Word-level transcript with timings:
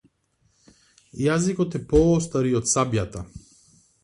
Јaзикoт 1.25 1.77
е 1.81 1.83
пoоcтap 1.93 2.49
и 2.53 2.55
oд 2.61 2.73
caбjaтa. 2.75 3.25